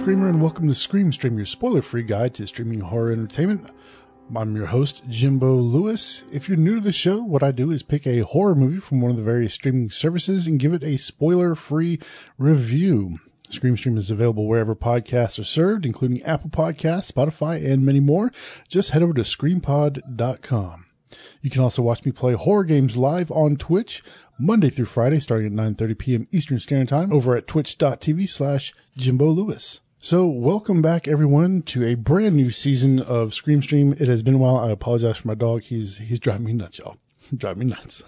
[0.00, 3.70] Screamer, and welcome to Scream Stream, your spoiler free guide to streaming horror entertainment.
[4.34, 6.24] I'm your host, Jimbo Lewis.
[6.32, 9.02] If you're new to the show, what I do is pick a horror movie from
[9.02, 12.00] one of the various streaming services and give it a spoiler free
[12.38, 13.18] review.
[13.50, 18.32] Scream Stream is available wherever podcasts are served, including Apple Podcasts, Spotify, and many more.
[18.68, 20.86] Just head over to screampod.com.
[21.42, 24.02] You can also watch me play horror games live on Twitch
[24.38, 26.26] Monday through Friday starting at 9.30 p.m.
[26.32, 29.80] Eastern Standard Time over at twitch.tv slash Jimbo Lewis.
[30.02, 33.92] So welcome back everyone to a brand new season of Scream Stream.
[33.92, 34.56] It has been a while.
[34.56, 35.64] I apologize for my dog.
[35.64, 36.96] He's, he's driving me nuts, y'all.
[37.36, 38.02] driving me nuts.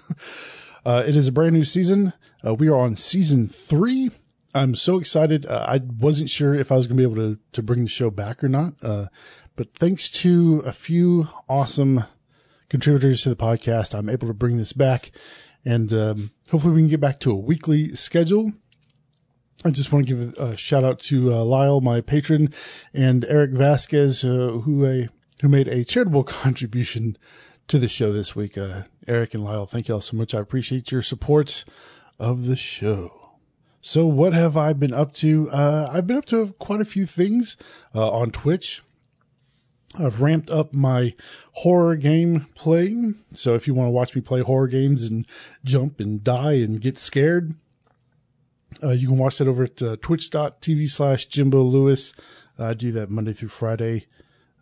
[0.86, 2.14] uh, it is a brand new season.
[2.42, 4.10] Uh, we are on season three.
[4.54, 5.44] I'm so excited.
[5.44, 7.90] Uh, I wasn't sure if I was going to be able to, to bring the
[7.90, 8.72] show back or not.
[8.82, 9.08] Uh,
[9.54, 12.04] but thanks to a few awesome
[12.70, 15.10] contributors to the podcast, I'm able to bring this back
[15.62, 18.52] and um, hopefully we can get back to a weekly schedule.
[19.64, 22.52] I just want to give a shout out to uh, Lyle, my patron,
[22.92, 25.08] and Eric Vasquez, uh, who a
[25.40, 27.16] who made a charitable contribution
[27.68, 28.58] to the show this week.
[28.58, 30.34] Uh, Eric and Lyle, thank you all so much.
[30.34, 31.64] I appreciate your support
[32.18, 33.30] of the show.
[33.80, 35.48] So, what have I been up to?
[35.50, 37.56] Uh, I've been up to quite a few things
[37.94, 38.82] uh, on Twitch.
[39.98, 41.14] I've ramped up my
[41.52, 43.16] horror game playing.
[43.34, 45.26] So if you want to watch me play horror games and
[45.64, 47.54] jump and die and get scared,
[48.82, 52.12] you can watch that over at uh, twitch.tv slash Jimbo Lewis.
[52.58, 54.06] Uh, I do that Monday through Friday,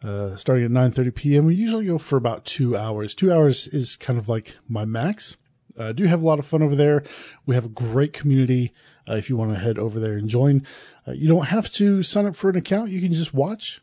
[0.02, 1.46] uh, starting at 9.30 p.m.
[1.46, 3.14] We usually go for about two hours.
[3.14, 5.36] Two hours is kind of like my max.
[5.78, 7.02] I do have a lot of fun over there.
[7.46, 8.72] We have a great community.
[9.08, 10.62] Uh, if you want to head over there and join,
[11.06, 12.90] uh, you don't have to sign up for an account.
[12.90, 13.80] You can just watch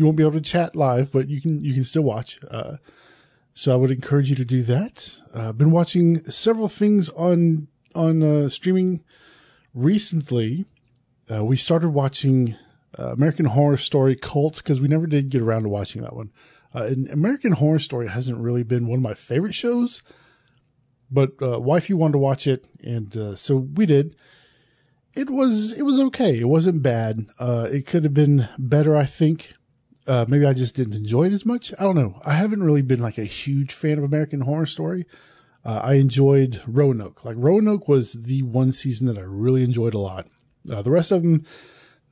[0.00, 2.40] you won't be able to chat live, but you can you can still watch.
[2.50, 2.76] Uh,
[3.52, 5.20] so I would encourage you to do that.
[5.34, 9.04] I've uh, been watching several things on on uh, streaming
[9.74, 10.66] recently.
[11.30, 12.56] Uh, we started watching
[12.98, 16.30] uh, American Horror Story Cult because we never did get around to watching that one.
[16.74, 20.02] Uh, and American Horror Story hasn't really been one of my favorite shows,
[21.10, 24.14] but wifey wanted to watch it, and so we did
[25.16, 26.38] it was it was okay.
[26.38, 27.26] It wasn't bad.
[27.38, 29.54] Uh, it could have been better, I think.
[30.06, 31.72] Uh, maybe I just didn't enjoy it as much.
[31.78, 32.20] I don't know.
[32.24, 35.04] I haven't really been like a huge fan of American Horror Story.
[35.64, 37.24] Uh, I enjoyed Roanoke.
[37.24, 40.26] Like Roanoke was the one season that I really enjoyed a lot.
[40.70, 41.44] Uh, the rest of them,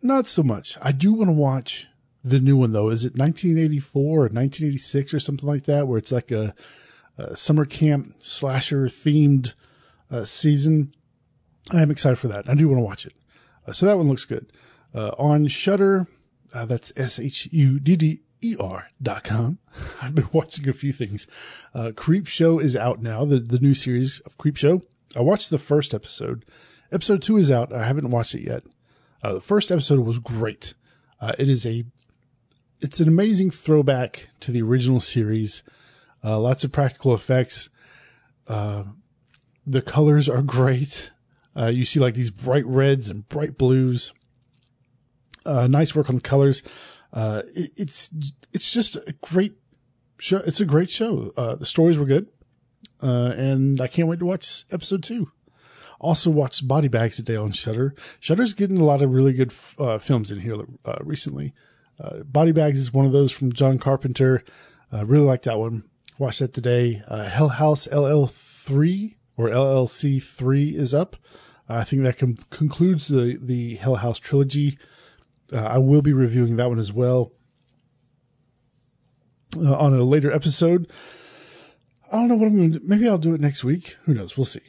[0.03, 0.77] not so much.
[0.83, 1.87] I do want to watch
[2.23, 2.91] the new one though.
[2.91, 6.55] Is it 1984 or 1986 or something like that, where it's like a,
[7.17, 9.55] a summer camp slasher themed
[10.11, 10.93] uh, season?
[11.73, 12.49] I am excited for that.
[12.49, 13.15] I do want to watch it.
[13.67, 14.51] Uh, so that one looks good.
[14.95, 16.07] Uh, on Shudder,
[16.55, 19.59] uh, that's S H U D D E R dot com.
[20.03, 21.27] I've been watching a few things.
[21.75, 24.83] Uh, Creep Show is out now, the, the new series of Creep Show.
[25.17, 26.45] I watched the first episode.
[26.93, 27.73] Episode two is out.
[27.73, 28.65] I haven't watched it yet.
[29.23, 30.75] Uh, the first episode was great.
[31.21, 31.85] Uh, it is a,
[32.81, 35.63] it's an amazing throwback to the original series.
[36.25, 37.69] Uh, lots of practical effects.
[38.47, 38.85] Uh,
[39.67, 41.11] the colors are great.
[41.57, 44.13] Uh, you see like these bright reds and bright blues.
[45.45, 46.63] Uh, nice work on the colors.
[47.13, 48.11] Uh, it, it's
[48.53, 49.55] it's just a great
[50.19, 50.39] show.
[50.39, 51.33] It's a great show.
[51.37, 52.29] Uh, the stories were good,
[53.03, 55.31] uh, and I can't wait to watch episode two.
[56.01, 57.95] Also watched Body Bags today on Shudder.
[58.21, 61.53] Shudder's getting a lot of really good uh, films in here uh, recently.
[62.25, 64.45] Body Bags is one of those from John Carpenter.
[64.93, 65.83] I really like that one.
[66.17, 67.03] Watched that today.
[67.09, 71.17] Hell House LL3 or LLC 3 is up.
[71.69, 74.79] I think that com- concludes the, the Hell House trilogy.
[75.53, 77.33] Uh, I will be reviewing that one as well
[79.57, 80.91] uh, on a later episode.
[82.13, 82.87] I don't know what I'm going to do.
[82.87, 83.97] Maybe I'll do it next week.
[84.05, 84.37] Who knows?
[84.37, 84.61] We'll see.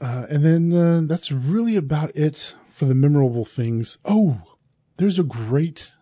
[0.00, 3.98] Uh, and then uh, that's really about it for the memorable things.
[4.04, 4.42] Oh,
[4.96, 5.92] there's a great,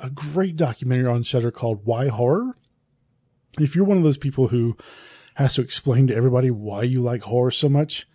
[0.00, 2.56] a great documentary on Shudder called Why Horror.
[3.58, 4.76] If you're one of those people who
[5.34, 8.06] has to explain to everybody why you like horror so much,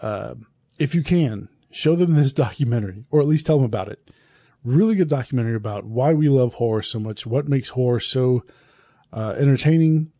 [0.00, 0.34] uh,
[0.78, 4.10] if you can, show them this documentary or at least tell them about it
[4.64, 8.44] really good documentary about why we love horror so much, what makes horror so
[9.12, 10.10] uh, entertaining.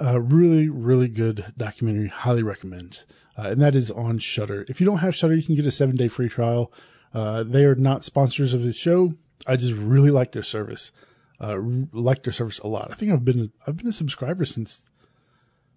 [0.00, 2.08] Uh, really, really good documentary.
[2.08, 3.04] Highly recommend.
[3.38, 4.66] Uh, and that is on Shudder.
[4.68, 6.72] If you don't have Shudder, you can get a seven day free trial.
[7.14, 9.14] Uh, they are not sponsors of the show.
[9.46, 10.92] I just really like their service.
[11.40, 11.58] Uh,
[11.92, 12.90] like their service a lot.
[12.90, 14.90] I think I've been I've been a subscriber since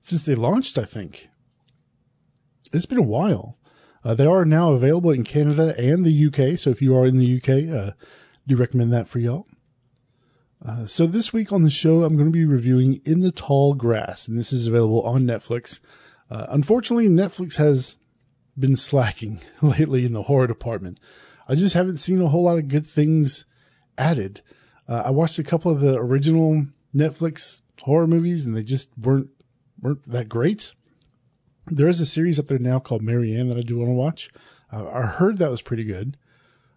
[0.01, 0.77] since they launched.
[0.77, 1.29] I think
[2.73, 3.57] it's been a while.
[4.03, 6.57] Uh, they are now available in Canada and the UK.
[6.57, 7.91] So if you are in the UK, uh,
[8.47, 9.45] do recommend that for y'all.
[10.63, 13.73] Uh, so this week on the show, I'm going to be reviewing In the Tall
[13.73, 15.79] Grass, and this is available on Netflix.
[16.29, 17.97] Uh, unfortunately, Netflix has
[18.57, 20.99] been slacking lately in the horror department.
[21.47, 23.45] I just haven't seen a whole lot of good things
[23.97, 24.41] added.
[24.87, 26.65] Uh, I watched a couple of the original
[26.95, 29.29] Netflix horror movies and they just weren't,
[29.81, 30.73] weren't that great.
[31.67, 34.29] There is a series up there now called Marianne that I do want to watch.
[34.71, 36.17] Uh, I heard that was pretty good.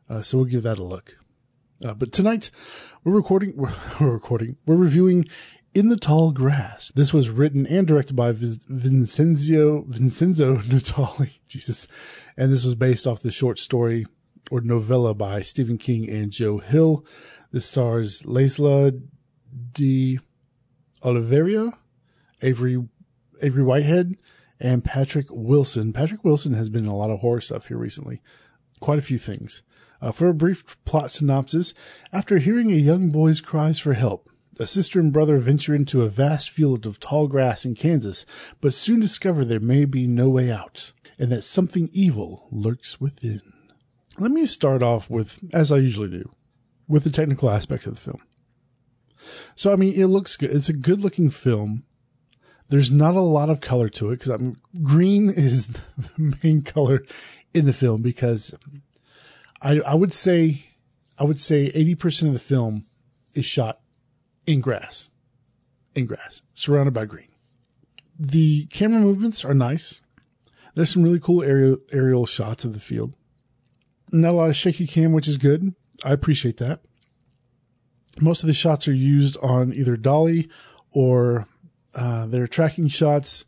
[0.09, 1.19] Uh, so we'll give that a look.
[1.85, 2.51] Uh, but tonight
[3.03, 3.57] we're recording,
[4.01, 5.25] we're, recording, we're reviewing
[5.73, 6.93] In the Tall Grass.
[6.95, 11.39] This was written and directed by Vincenzo, Vincenzo Natali.
[11.47, 11.89] Jesus.
[12.37, 14.07] And this was based off the short story
[14.51, 17.07] or novella by Stephen King and Joe Hill.
[17.51, 19.01] This stars Laysla
[19.73, 20.19] de
[21.03, 21.73] Oliveira,
[22.43, 22.83] Avery,
[23.43, 24.17] Avery Whitehead,
[24.61, 25.93] and Patrick Wilson.
[25.93, 28.23] Patrick Wilson has been in a lot of horror stuff here recently.
[28.81, 29.63] Quite a few things.
[30.01, 31.73] Uh, for a brief plot synopsis,
[32.13, 34.29] after hearing a young boy's cries for help,
[34.61, 38.27] a sister and brother venture into a vast field of tall grass in Kansas,
[38.61, 43.41] but soon discover there may be no way out, and that something evil lurks within.
[44.19, 46.31] Let me start off with, as I usually do,
[46.87, 48.21] with the technical aspects of the film.
[49.57, 50.51] So, I mean, it looks good.
[50.51, 51.85] It's a good looking film.
[52.69, 57.05] There's not a lot of color to it because I'm green is the main color
[57.53, 58.55] in the film because
[59.63, 60.65] I, I would say,
[61.19, 62.85] I would say 80% of the film
[63.35, 63.81] is shot
[64.47, 65.09] in grass,
[65.95, 67.29] in grass, surrounded by green.
[68.19, 70.01] The camera movements are nice.
[70.75, 73.15] There's some really cool aerial, aerial shots of the field.
[74.13, 75.75] Not a lot of shaky cam, which is good.
[76.05, 76.81] I appreciate that.
[78.21, 80.49] Most of the shots are used on either dolly
[80.93, 81.49] or
[81.97, 83.45] uh, they're tracking shots.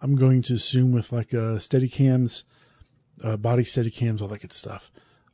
[0.00, 2.44] I'm going to assume with like uh, steady cams,
[3.24, 4.90] uh, body steady cams, all that good stuff.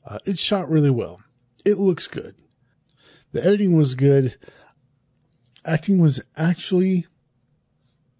[0.07, 1.21] Uh, it's shot really well.
[1.65, 2.35] It looks good.
[3.33, 4.37] The editing was good.
[5.67, 7.07] Acting was actually,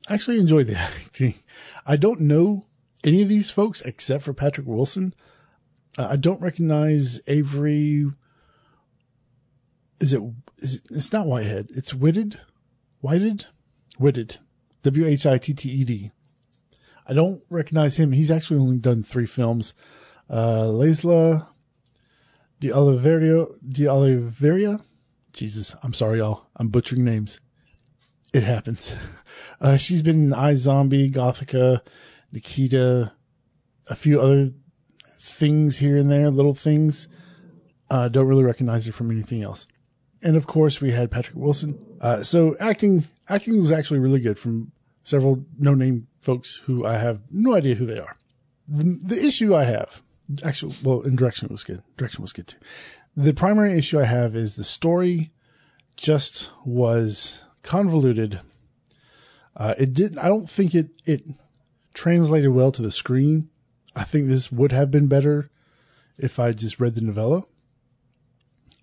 [0.09, 1.35] actually enjoyed the acting.
[1.87, 2.67] I don't know
[3.05, 5.15] any of these folks except for Patrick Wilson.
[5.99, 8.11] Uh, I don't recognize Avery.
[10.01, 10.23] Is it,
[10.59, 11.69] is it, it's not Whitehead.
[11.71, 12.41] It's Witted,
[13.01, 13.47] Whited,
[13.99, 14.39] Witted,
[14.83, 16.11] W H I T T E D.
[17.07, 18.13] I don't recognize him.
[18.13, 19.75] He's actually only done three films.
[20.29, 21.49] Uh, Lesla
[22.61, 24.83] de Oliverio, de Oliveria.
[25.33, 26.47] Jesus, I'm sorry, y'all.
[26.57, 27.41] I'm butchering names.
[28.33, 28.97] It happens.
[29.61, 31.81] Uh, she's been in I Zombie, Gothika,
[32.33, 33.13] Nikita,
[33.89, 34.51] a few other
[35.19, 37.09] things here and there, little things.
[37.89, 39.67] Uh, don't really recognize her from anything else.
[40.23, 41.79] And of course, we had Patrick Wilson.
[42.01, 44.73] Uh, so acting, acting was actually really good from
[45.03, 48.17] several no name folks who I have no idea who they are.
[48.67, 50.03] The, the issue I have,
[50.45, 51.83] actually, well, in direction was good.
[51.97, 52.59] Direction was good too.
[53.17, 55.31] The primary issue I have is the story
[55.97, 58.41] just was convoluted.
[59.57, 61.23] Uh, it didn't, I don't think it, it
[61.93, 63.51] translated well to the screen.
[63.95, 65.51] I think this would have been better
[66.19, 67.43] if I just read the novella.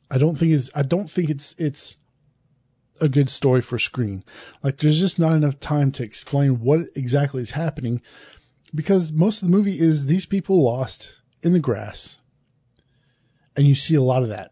[0.10, 2.01] I don't think it's I don't think it's it's
[3.00, 4.24] a good story for screen.
[4.64, 8.02] Like there's just not enough time to explain what exactly is happening
[8.74, 12.20] because most of the movie is these people lost in the grass.
[13.56, 14.52] And you see a lot of that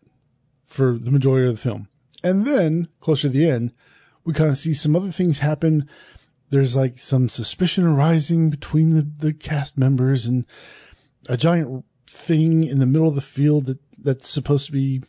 [0.64, 1.88] for the majority of the film.
[2.24, 3.74] And then closer to the end,
[4.26, 5.88] we kind of see some other things happen
[6.50, 10.46] there's like some suspicion arising between the, the cast members and
[11.28, 15.02] a giant thing in the middle of the field that, that's supposed to be,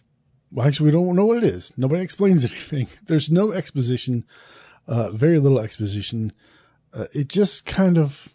[0.53, 1.77] well, actually, we don't know what it is.
[1.77, 2.89] Nobody explains anything.
[3.07, 4.25] There's no exposition,
[4.89, 6.33] uh, very little exposition.
[6.93, 8.35] Uh, it just kind of,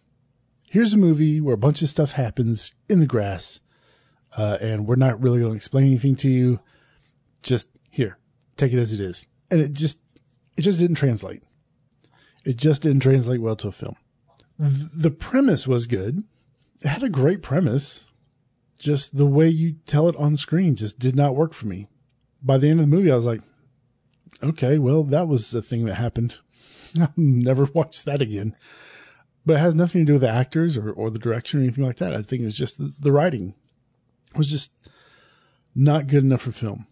[0.70, 3.60] here's a movie where a bunch of stuff happens in the grass.
[4.38, 6.60] Uh, and we're not really going to explain anything to you.
[7.42, 8.18] Just here,
[8.58, 9.28] take it as it is.
[9.52, 10.00] And it just,
[10.58, 11.44] it just didn't translate.
[12.46, 13.96] It just didn't translate well to a film.
[14.58, 16.24] The premise was good.
[16.82, 18.12] It had a great premise.
[18.78, 21.88] Just the way you tell it on screen just did not work for me.
[22.46, 23.42] By the end of the movie, I was like,
[24.44, 26.40] okay, well, that was a thing that happened.
[27.00, 28.56] I'll never watch that again.
[29.46, 31.86] But it has nothing to do with the actors or, or the direction or anything
[31.86, 32.14] like that.
[32.14, 33.54] I think it was just the, the writing
[34.32, 34.74] it was just
[35.74, 36.88] not good enough for film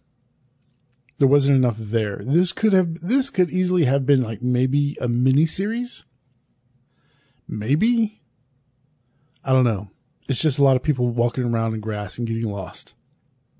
[1.18, 2.18] there wasn't enough there.
[2.20, 6.04] This could have, this could easily have been like maybe a mini series.
[7.46, 8.20] Maybe.
[9.44, 9.90] I don't know.
[10.28, 12.94] It's just a lot of people walking around in grass and getting lost.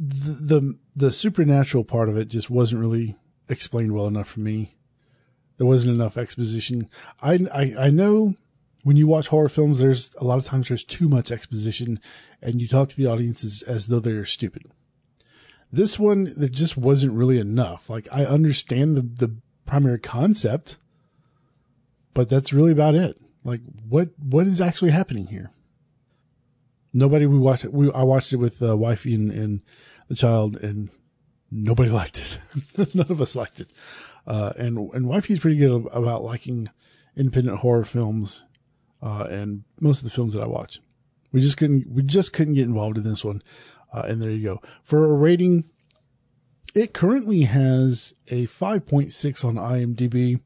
[0.01, 3.17] The, the, the supernatural part of it just wasn't really
[3.49, 4.77] explained well enough for me.
[5.57, 6.89] There wasn't enough exposition.
[7.23, 8.35] I, I, I know
[8.83, 12.01] when you watch horror films, there's a lot of times there's too much exposition
[12.43, 14.71] and you talk to the audiences as, though they're stupid.
[15.73, 17.89] This one, there just wasn't really enough.
[17.89, 19.37] Like I understand the, the
[19.67, 20.77] primary concept,
[22.13, 23.19] but that's really about it.
[23.43, 25.51] Like what, what is actually happening here?
[26.93, 27.65] Nobody we watched.
[27.65, 29.63] We I watched it with uh, wifey and, and
[30.09, 30.91] the child, and
[31.51, 32.95] nobody liked it.
[32.95, 33.69] None of us liked it.
[34.27, 36.69] Uh, and and wifey's pretty good about liking
[37.17, 38.45] independent horror films,
[39.03, 40.81] uh, and most of the films that I watch.
[41.33, 43.43] We just couldn't we just couldn't get involved in this one,
[43.93, 44.63] uh, and there you go.
[44.83, 45.65] For a rating,
[46.75, 50.41] it currently has a 5.6 on IMDb.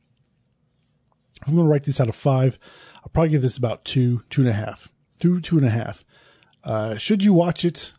[1.46, 2.58] I'm going to write this out of five.
[2.96, 4.88] I'll probably give this about two, two and a half,
[5.18, 6.04] two, two and a half.
[6.64, 7.94] Uh, should you watch it?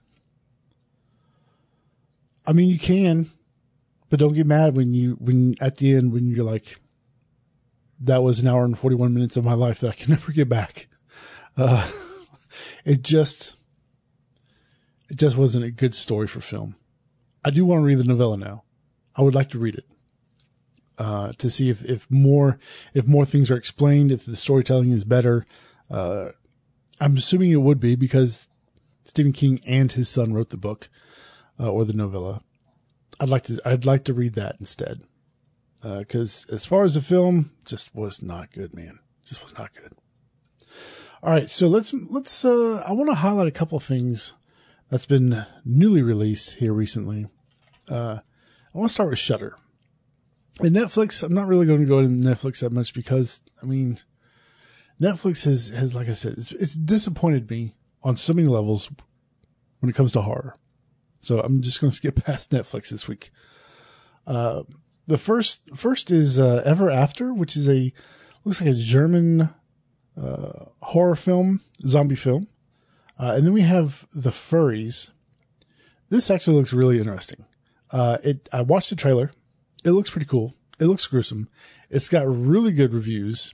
[2.47, 3.29] I mean, you can,
[4.09, 6.79] but don't get mad when you, when at the end, when you're like,
[7.99, 10.49] that was an hour and 41 minutes of my life that I can never get
[10.49, 10.87] back.
[11.57, 11.89] Uh,
[12.85, 13.55] it just,
[15.09, 16.75] it just wasn't a good story for film.
[17.43, 18.63] I do want to read the novella now.
[19.15, 19.85] I would like to read it.
[20.97, 22.59] Uh, to see if, if more,
[22.93, 25.45] if more things are explained, if the storytelling is better.
[25.89, 26.29] Uh,
[26.99, 28.49] I'm assuming it would be because
[29.05, 30.89] Stephen King and his son wrote the book,
[31.59, 32.41] uh, or the novella.
[33.19, 35.03] I'd like to, I'd like to read that instead.
[35.83, 38.99] Uh, cause as far as the film, just was not good, man.
[39.25, 39.93] Just was not good.
[41.21, 41.49] All right.
[41.49, 44.33] So let's, let's, uh, I want to highlight a couple things
[44.89, 47.27] that's been newly released here recently.
[47.89, 48.19] Uh,
[48.73, 49.55] I want to start with Shudder.
[50.59, 53.99] And Netflix, I'm not really going to go into Netflix that much because, I mean,
[54.99, 58.91] Netflix has, has like I said, it's, it's disappointed me on so many levels
[59.79, 60.55] when it comes to horror.
[61.19, 63.31] So I'm just going to skip past Netflix this week.
[64.25, 64.63] Uh,
[65.07, 67.91] the first, first is, uh, Ever After, which is a,
[68.45, 69.49] looks like a German,
[70.21, 72.47] uh, horror film, zombie film.
[73.19, 75.11] Uh, and then we have the Furies.
[76.09, 77.45] This actually looks really interesting.
[77.91, 79.31] Uh, it, I watched the trailer.
[79.83, 80.53] It looks pretty cool.
[80.79, 81.49] It looks gruesome.
[81.89, 83.53] It's got really good reviews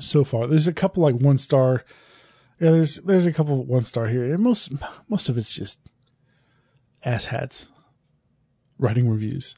[0.00, 0.46] so far.
[0.46, 1.84] There's a couple like one star.
[2.60, 4.24] Yeah, there's, there's a couple one star here.
[4.24, 4.72] And most,
[5.08, 5.78] most of it's just
[7.04, 7.70] asshats
[8.78, 9.54] writing reviews.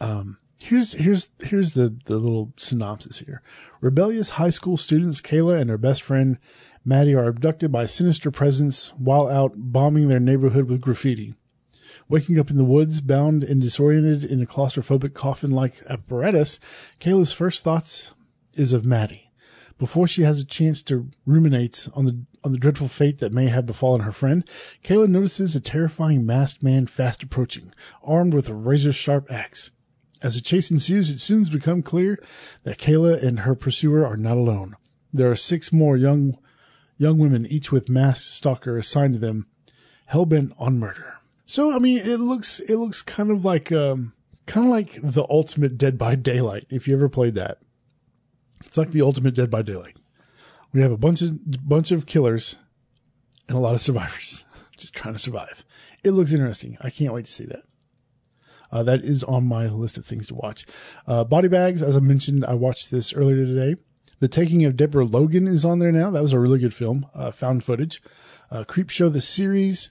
[0.00, 3.42] Um, Here's here's here's the the little synopsis here.
[3.80, 6.38] Rebellious high school students Kayla and her best friend
[6.84, 11.34] Maddie are abducted by sinister presence while out bombing their neighborhood with graffiti.
[12.08, 16.58] Waking up in the woods, bound and disoriented in a claustrophobic coffin-like apparatus,
[16.98, 18.14] Kayla's first thoughts
[18.54, 19.27] is of Maddie.
[19.78, 23.46] Before she has a chance to ruminate on the on the dreadful fate that may
[23.46, 24.48] have befallen her friend,
[24.84, 29.70] Kayla notices a terrifying masked man fast approaching, armed with a razor sharp axe.
[30.20, 32.18] As the chase ensues, it soon becomes clear
[32.64, 34.76] that Kayla and her pursuer are not alone.
[35.12, 36.38] There are six more young,
[36.96, 39.46] young women, each with masked stalker assigned to them,
[40.12, 41.18] hellbent on murder.
[41.46, 44.12] So, I mean, it looks, it looks kind of like, um,
[44.46, 47.58] kind of like the ultimate Dead by Daylight, if you ever played that.
[48.64, 49.96] It's like the ultimate Dead by Daylight.
[50.72, 52.56] We have a bunch of, bunch of killers
[53.48, 54.44] and a lot of survivors
[54.76, 55.64] just trying to survive.
[56.04, 56.76] It looks interesting.
[56.80, 57.62] I can't wait to see that.
[58.70, 60.66] Uh, that is on my list of things to watch.
[61.06, 63.76] Uh, Body Bags, as I mentioned, I watched this earlier today.
[64.20, 66.10] The Taking of Deborah Logan is on there now.
[66.10, 68.02] That was a really good film, uh, found footage.
[68.50, 69.90] Uh, Creep Show, the series,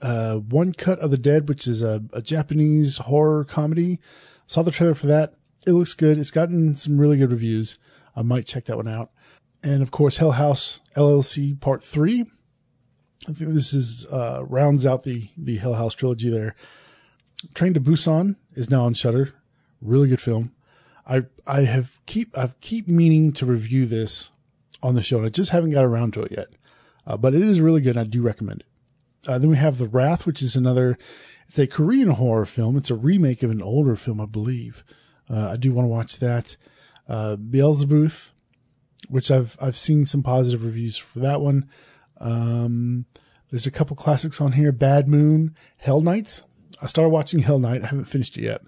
[0.00, 3.98] uh, One Cut of the Dead, which is a, a Japanese horror comedy.
[4.46, 5.34] Saw the trailer for that.
[5.66, 6.18] It looks good.
[6.18, 7.78] It's gotten some really good reviews.
[8.16, 9.10] I might check that one out.
[9.62, 12.24] And of course, Hell House LLC Part 3.
[13.26, 16.54] I think this is, uh, rounds out the, the Hell House trilogy there.
[17.54, 19.34] Train to Busan is now on Shudder.
[19.80, 20.52] Really good film.
[21.06, 24.32] I I have keep I've keep meaning to review this
[24.82, 26.48] on the show, and I just haven't got around to it yet.
[27.06, 27.96] Uh, but it is really good.
[27.96, 29.28] And I do recommend it.
[29.28, 30.98] Uh, then we have The Wrath, which is another.
[31.46, 32.76] It's a Korean horror film.
[32.76, 34.82] It's a remake of an older film, I believe.
[35.28, 36.56] Uh, I do want to watch that.
[37.08, 38.10] Uh, Beelzebub,
[39.08, 41.68] which I've I've seen some positive reviews for that one.
[42.20, 43.06] Um,
[43.50, 46.44] there's a couple classics on here: Bad Moon, Hell Nights.
[46.82, 47.82] I started watching Hell Night.
[47.82, 48.62] I haven't finished it yet.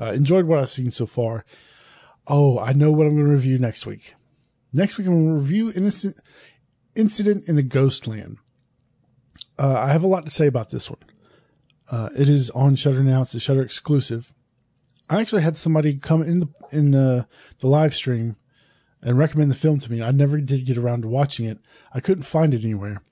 [0.00, 1.44] Uh, enjoyed what I've seen so far.
[2.26, 4.14] Oh, I know what I'm going to review next week.
[4.72, 6.16] Next week, I'm going to review Innocent
[6.94, 8.38] Incident in a Ghost Land.
[9.58, 11.00] Uh, I have a lot to say about this one.
[11.90, 13.22] Uh, it is on Shudder now.
[13.22, 14.34] It's a Shudder exclusive.
[15.10, 17.26] I actually had somebody come in the in the
[17.60, 18.36] the live stream
[19.02, 20.02] and recommend the film to me.
[20.02, 21.58] I never did get around to watching it.
[21.92, 23.02] I couldn't find it anywhere.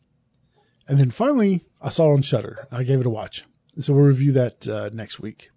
[0.89, 2.69] And then finally, I saw it on Shudder.
[2.71, 3.45] I gave it a watch.
[3.79, 5.51] So we'll review that uh, next week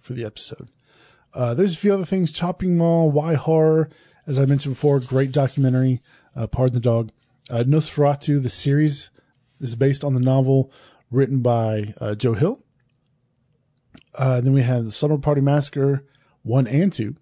[0.00, 0.68] for the episode.
[1.32, 2.30] Uh, there's a few other things.
[2.30, 3.90] Chopping Mall, Why Horror,
[4.26, 6.00] as I mentioned before, great documentary.
[6.36, 7.10] Uh, Pardon the Dog.
[7.50, 9.10] Uh, NOS4A2, the series,
[9.60, 10.72] is based on the novel
[11.10, 12.63] written by uh, Joe Hill.
[14.16, 16.04] Uh, then we have the Slumber Party Massacre
[16.42, 17.14] 1 and 2.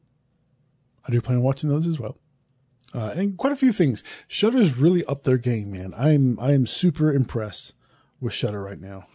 [1.07, 2.17] I do plan on watching those as well.
[2.95, 4.05] uh, and quite a few things.
[4.29, 5.95] Shudder's really up their game, man.
[5.97, 7.73] I'm I am super impressed
[8.21, 9.07] with Shudder right now.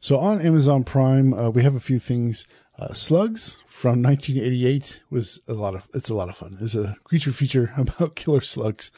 [0.00, 2.46] So on Amazon Prime, uh, we have a few things.
[2.78, 6.58] Uh, Slugs from 1988 was a lot of it's a lot of fun.
[6.60, 8.90] It's a creature feature about killer slugs.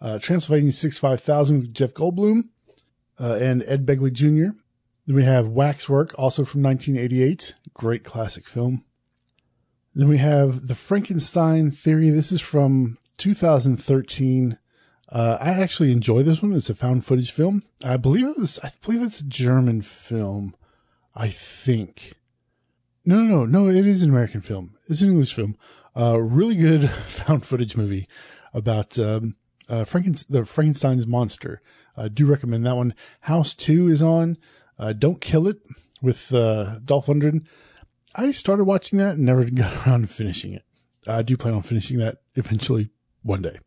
[0.00, 2.48] Uh, Transylvania 65000 with Jeff Goldblum
[3.20, 4.56] uh, and Ed Begley Jr.
[5.06, 8.84] Then we have Waxwork, also from 1988, great classic film.
[9.94, 12.08] Then we have The Frankenstein Theory.
[12.08, 14.58] This is from 2013.
[15.10, 16.52] Uh, I actually enjoy this one.
[16.52, 17.64] It's a found footage film.
[17.84, 20.54] I believe it was, I believe it's a German film.
[21.14, 22.14] I think.
[23.04, 23.68] No, no, no, no.
[23.68, 24.78] It is an American film.
[24.86, 25.56] It's an English film.
[25.94, 28.06] Uh, really good found footage movie
[28.54, 29.36] about, um,
[29.68, 31.60] uh, the Frankenstein's monster.
[31.96, 32.94] I do recommend that one.
[33.20, 34.38] House 2 is on.
[34.82, 35.58] Uh, Don't Kill It
[36.02, 37.46] with, uh, Dolph Lundgren.
[38.16, 40.64] I started watching that and never got around to finishing it.
[41.06, 42.90] I do plan on finishing that eventually
[43.22, 43.58] one day.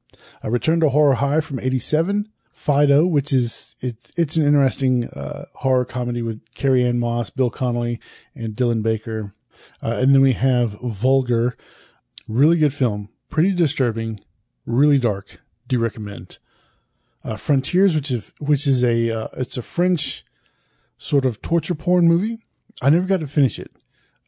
[0.43, 2.29] I returned to Horror High from 87.
[2.51, 7.99] Fido, which is, it's, it's an interesting, uh, horror comedy with Carrie-Anne Moss, Bill Connolly,
[8.33, 9.33] and Dylan Baker.
[9.81, 11.55] Uh, and then we have Vulgar.
[12.27, 13.09] Really good film.
[13.29, 14.19] Pretty disturbing.
[14.65, 15.41] Really dark.
[15.67, 16.39] Do recommend.
[17.23, 20.24] Uh, Frontiers, which is, which is a, uh, it's a French
[20.97, 22.39] sort of torture porn movie.
[22.81, 23.71] I never got to finish it.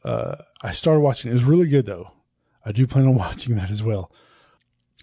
[0.04, 1.34] Uh, I started watching it.
[1.34, 2.12] Was really good though.
[2.64, 4.12] I do plan on watching that as well.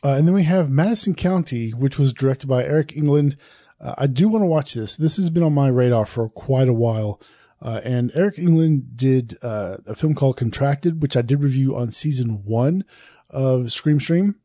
[0.04, 3.38] Uh, and then we have Madison County, which was directed by Eric England.
[3.80, 4.96] Uh, I do want to watch this.
[4.96, 7.22] This has been on my radar for quite a while.
[7.62, 11.92] Uh, and Eric England did uh, a film called Contracted, which I did review on
[11.92, 12.84] season one
[13.30, 14.36] of Scream Stream.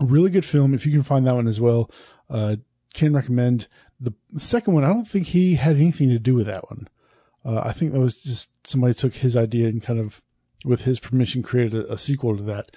[0.00, 0.72] A really good film.
[0.72, 1.90] If you can find that one as well,
[2.30, 2.56] uh,
[2.94, 3.68] can recommend.
[4.00, 6.88] The second one, I don't think he had anything to do with that one.
[7.44, 10.22] Uh, I think that was just somebody took his idea and kind of,
[10.64, 12.76] with his permission, created a, a sequel to that.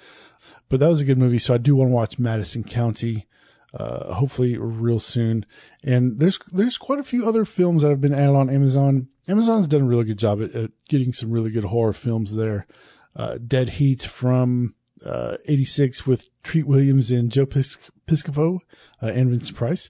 [0.68, 3.26] But that was a good movie, so I do want to watch Madison County.
[3.72, 5.46] Uh, hopefully real soon.
[5.84, 9.08] And there's there's quite a few other films that have been added on Amazon.
[9.28, 12.66] Amazon's done a really good job at, at getting some really good horror films there.
[13.14, 18.58] Uh, Dead Heat from uh, 86 with Treat Williams and Joe Piscopo
[19.02, 19.88] uh, and Vincent Price.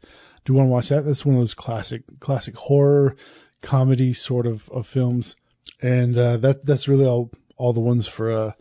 [0.50, 1.02] You want to watch that?
[1.02, 3.14] That's one of those classic classic horror
[3.62, 5.36] comedy sort of, of films.
[5.80, 8.52] And uh, that that's really all all the ones for uh,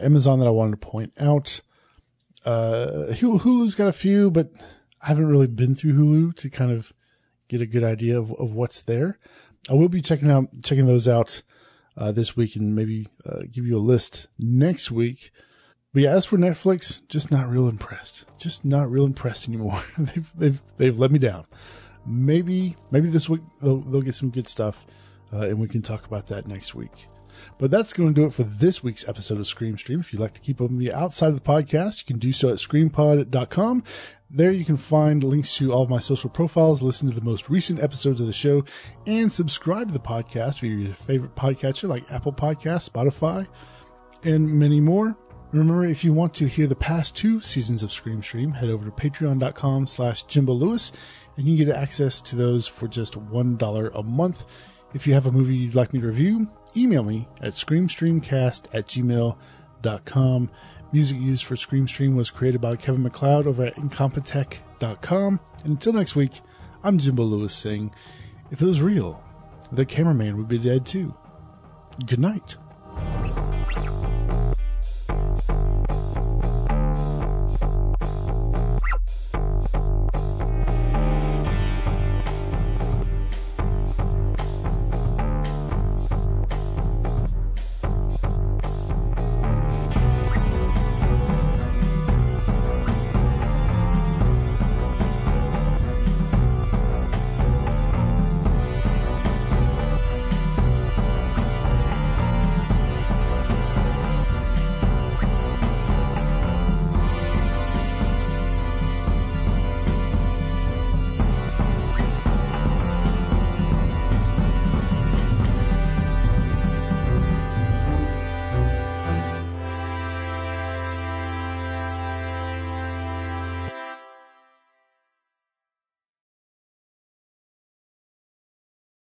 [0.00, 1.60] Amazon that I wanted to point out.
[2.46, 4.48] Uh, Hulu's got a few, but
[5.02, 6.94] I haven't really been through Hulu to kind of
[7.48, 9.18] get a good idea of, of what's there.
[9.68, 11.42] I will be checking out checking those out
[11.98, 15.32] uh, this week and maybe uh, give you a list next week.
[15.96, 18.26] But yeah, as for Netflix, just not real impressed.
[18.36, 19.82] Just not real impressed anymore.
[19.98, 21.46] they've they've they've let me down.
[22.04, 24.86] Maybe maybe this week they'll, they'll get some good stuff,
[25.32, 27.08] uh, and we can talk about that next week.
[27.56, 30.00] But that's going to do it for this week's episode of Scream Stream.
[30.00, 32.50] If you'd like to keep with me outside of the podcast, you can do so
[32.50, 33.82] at screampod.com.
[34.28, 37.48] There you can find links to all of my social profiles, listen to the most
[37.48, 38.66] recent episodes of the show,
[39.06, 43.48] and subscribe to the podcast via your favorite podcatcher like Apple Podcasts, Spotify,
[44.24, 45.16] and many more.
[45.52, 48.84] Remember, if you want to hear the past two seasons of Scream Stream, head over
[48.84, 50.92] to patreon.com slash Jimbo Lewis,
[51.36, 54.46] and you can get access to those for just $1 a month.
[54.92, 58.86] If you have a movie you'd like me to review, email me at screamstreamcast at
[58.88, 60.50] gmail.com.
[60.92, 65.40] Music used for Scream Stream was created by Kevin MacLeod over at incompetech.com.
[65.64, 66.40] And until next week,
[66.82, 67.92] I'm Jimbo Lewis saying,
[68.50, 69.22] if it was real,
[69.72, 71.14] the cameraman would be dead too.
[72.04, 72.56] Good night.